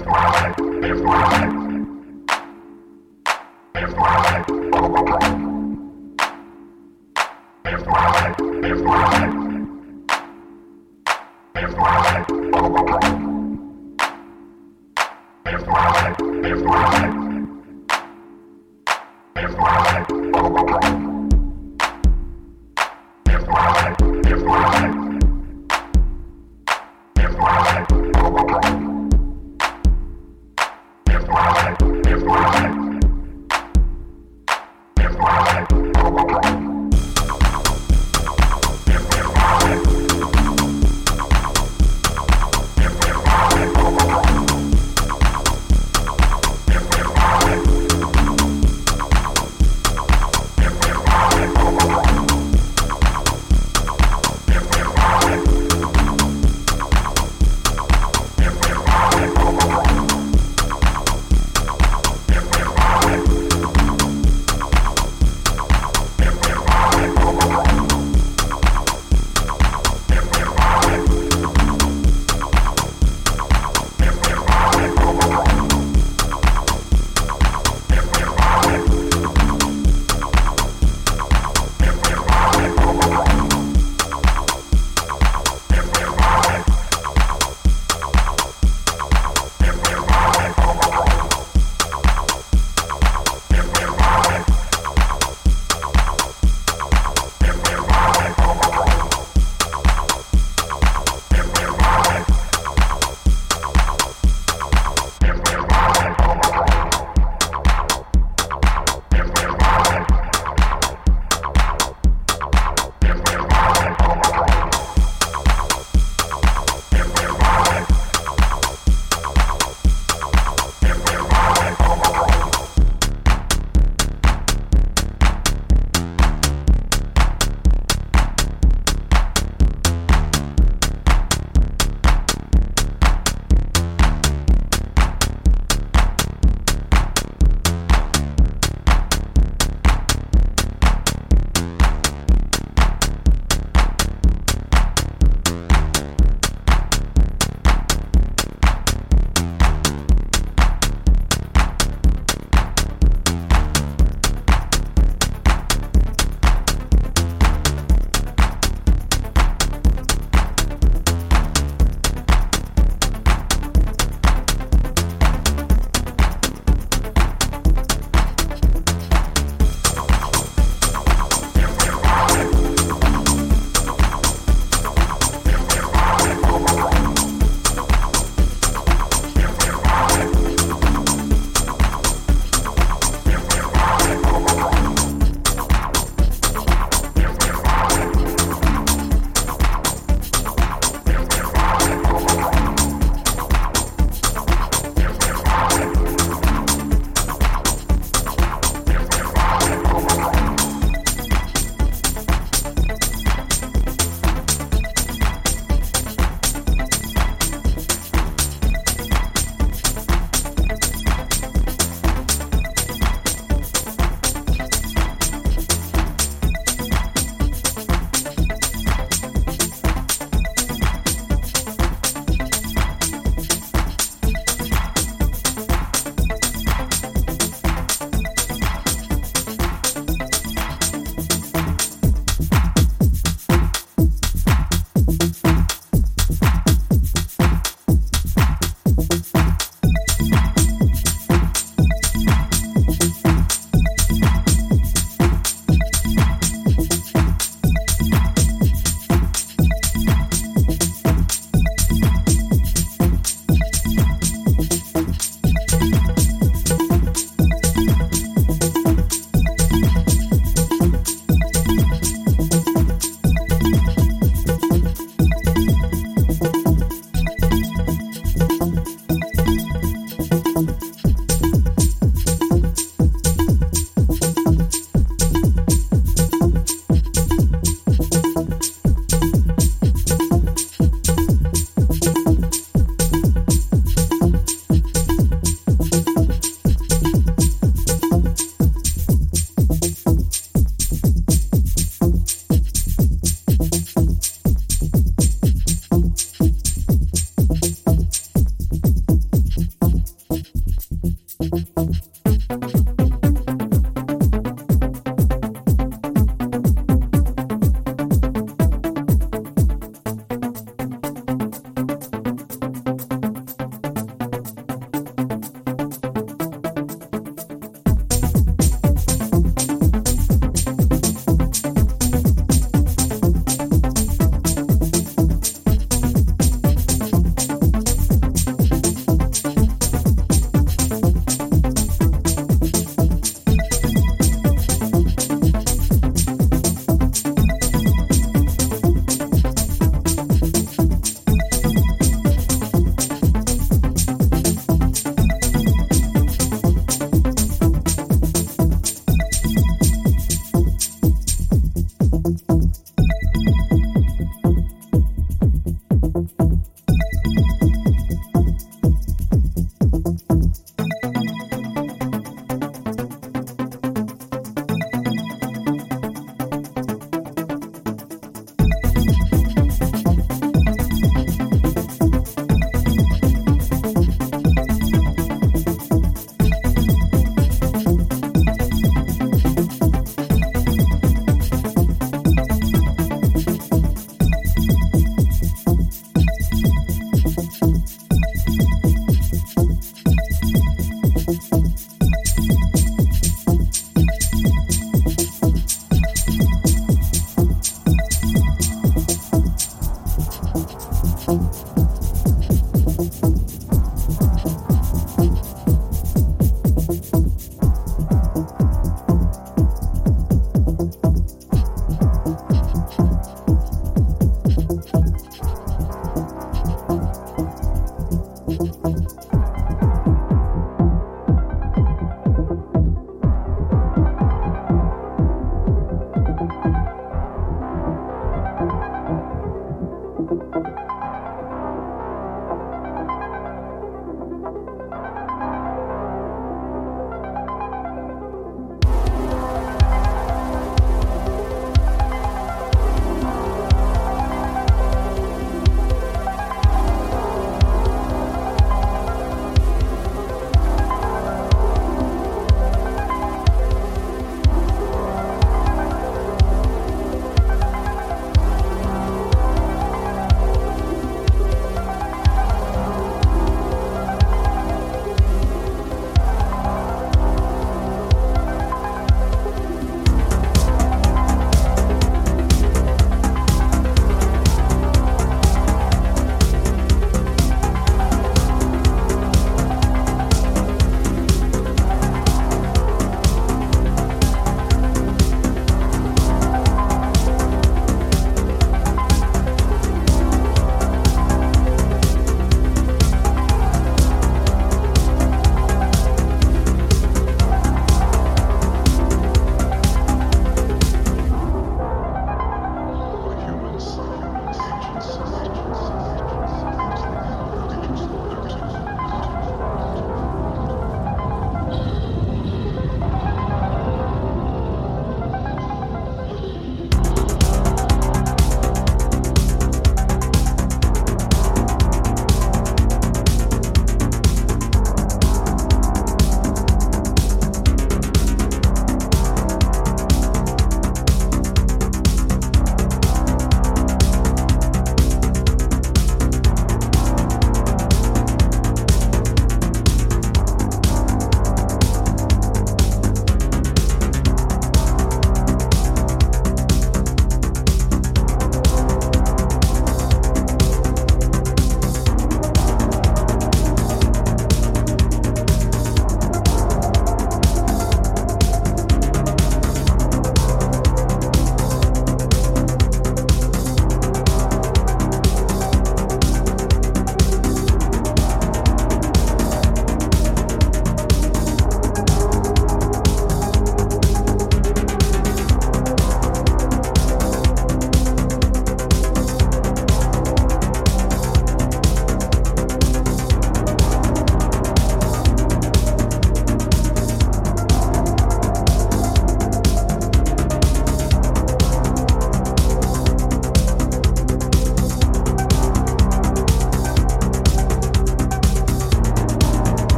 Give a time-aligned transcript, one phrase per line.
[0.00, 0.41] Wow.